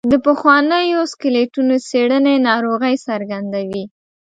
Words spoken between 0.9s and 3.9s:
سکلیټونو څېړنې ناروغۍ څرګندوي.